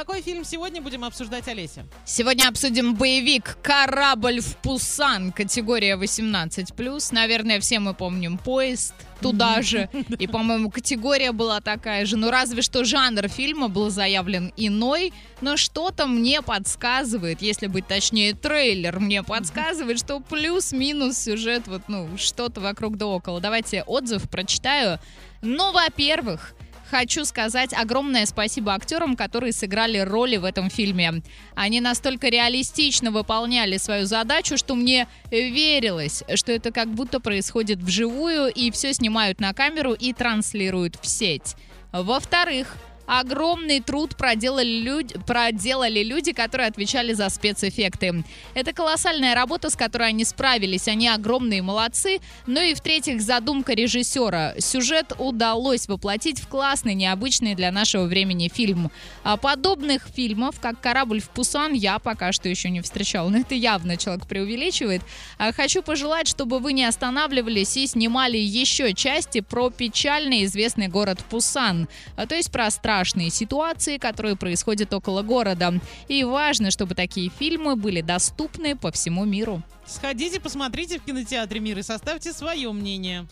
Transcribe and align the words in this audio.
какой 0.00 0.22
фильм 0.22 0.44
сегодня 0.44 0.80
будем 0.80 1.04
обсуждать, 1.04 1.46
Олеся? 1.46 1.84
Сегодня 2.06 2.48
обсудим 2.48 2.94
боевик 2.94 3.58
«Корабль 3.60 4.40
в 4.40 4.56
Пусан», 4.56 5.30
категория 5.30 5.96
18+. 5.96 7.12
Наверное, 7.12 7.60
все 7.60 7.80
мы 7.80 7.92
помним 7.92 8.38
поезд 8.38 8.94
туда 9.20 9.60
же. 9.60 9.90
И, 10.18 10.26
по-моему, 10.26 10.70
категория 10.70 11.32
была 11.32 11.60
такая 11.60 12.06
же. 12.06 12.16
Ну, 12.16 12.30
разве 12.30 12.62
что 12.62 12.82
жанр 12.82 13.28
фильма 13.28 13.68
был 13.68 13.90
заявлен 13.90 14.54
иной. 14.56 15.12
Но 15.42 15.58
что-то 15.58 16.06
мне 16.06 16.40
подсказывает, 16.40 17.42
если 17.42 17.66
быть 17.66 17.86
точнее, 17.86 18.32
трейлер 18.32 19.00
мне 19.00 19.22
подсказывает, 19.22 19.98
что 19.98 20.20
плюс-минус 20.20 21.18
сюжет, 21.18 21.64
вот, 21.66 21.82
ну, 21.88 22.08
что-то 22.16 22.62
вокруг 22.62 22.96
да 22.96 23.04
около. 23.04 23.38
Давайте 23.38 23.82
отзыв 23.82 24.30
прочитаю. 24.30 24.98
Ну, 25.42 25.72
во-первых, 25.72 26.54
хочу 26.90 27.24
сказать 27.24 27.72
огромное 27.72 28.26
спасибо 28.26 28.74
актерам, 28.74 29.16
которые 29.16 29.52
сыграли 29.52 29.98
роли 29.98 30.36
в 30.36 30.44
этом 30.44 30.68
фильме. 30.68 31.22
Они 31.54 31.80
настолько 31.80 32.28
реалистично 32.28 33.10
выполняли 33.10 33.76
свою 33.76 34.06
задачу, 34.06 34.56
что 34.56 34.74
мне 34.74 35.06
верилось, 35.30 36.24
что 36.34 36.52
это 36.52 36.72
как 36.72 36.88
будто 36.88 37.20
происходит 37.20 37.78
вживую, 37.78 38.48
и 38.52 38.70
все 38.70 38.92
снимают 38.92 39.40
на 39.40 39.54
камеру 39.54 39.92
и 39.92 40.12
транслируют 40.12 40.96
в 41.00 41.06
сеть. 41.06 41.54
Во-вторых, 41.92 42.76
огромный 43.10 43.80
труд 43.80 44.16
проделали 44.16 44.80
люди, 44.80 45.16
проделали 45.26 46.04
люди, 46.04 46.32
которые 46.32 46.68
отвечали 46.68 47.12
за 47.12 47.28
спецэффекты. 47.28 48.22
Это 48.54 48.72
колоссальная 48.72 49.34
работа, 49.34 49.68
с 49.68 49.74
которой 49.74 50.10
они 50.10 50.24
справились. 50.24 50.86
Они 50.86 51.08
огромные 51.08 51.60
молодцы. 51.60 52.20
Ну 52.46 52.60
и 52.60 52.72
в-третьих, 52.72 53.20
задумка 53.20 53.72
режиссера. 53.72 54.54
Сюжет 54.58 55.12
удалось 55.18 55.88
воплотить 55.88 56.38
в 56.38 56.46
классный, 56.46 56.94
необычный 56.94 57.56
для 57.56 57.72
нашего 57.72 58.04
времени 58.04 58.48
фильм. 58.52 58.92
А 59.24 59.36
подобных 59.36 60.06
фильмов, 60.14 60.60
как 60.60 60.80
«Корабль 60.80 61.20
в 61.20 61.30
Пусан», 61.30 61.72
я 61.72 61.98
пока 61.98 62.30
что 62.30 62.48
еще 62.48 62.70
не 62.70 62.80
встречал. 62.80 63.28
Но 63.28 63.38
это 63.38 63.56
явно 63.56 63.96
человек 63.96 64.26
преувеличивает. 64.28 65.02
А 65.36 65.52
хочу 65.52 65.82
пожелать, 65.82 66.28
чтобы 66.28 66.60
вы 66.60 66.72
не 66.72 66.84
останавливались 66.84 67.76
и 67.76 67.88
снимали 67.88 68.38
еще 68.38 68.94
части 68.94 69.40
про 69.40 69.70
печально 69.70 70.44
известный 70.44 70.86
город 70.86 71.24
Пусан. 71.28 71.88
А 72.14 72.26
то 72.26 72.36
есть 72.36 72.52
про 72.52 72.70
страшные 72.70 72.99
страшные 73.00 73.30
ситуации, 73.30 73.96
которые 73.96 74.36
происходят 74.36 74.92
около 74.92 75.22
города. 75.22 75.72
И 76.08 76.22
важно, 76.22 76.70
чтобы 76.70 76.94
такие 76.94 77.30
фильмы 77.30 77.74
были 77.74 78.02
доступны 78.02 78.76
по 78.76 78.92
всему 78.92 79.24
миру. 79.24 79.62
Сходите, 79.86 80.38
посмотрите 80.38 80.98
в 80.98 81.04
кинотеатре 81.04 81.60
«Мир» 81.60 81.78
и 81.78 81.82
составьте 81.82 82.34
свое 82.34 82.70
мнение. 82.72 83.26